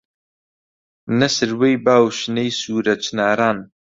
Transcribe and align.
نە 1.19 1.27
سروەی 1.35 1.75
با 1.85 1.95
و 2.05 2.07
شنەی 2.19 2.55
سوورە 2.59 2.95
چناران 3.05 3.57